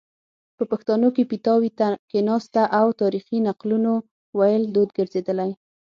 په 0.57 0.63
پښتانو 0.71 1.07
کې 1.15 1.29
پیتاوي 1.31 1.71
ته 1.79 1.87
کیناستنه 2.11 2.63
او 2.79 2.87
تاریخي 3.01 3.37
نقلونو 3.47 3.93
ویل 4.37 4.63
دود 4.75 4.89
ګرځیدلی 4.97 5.51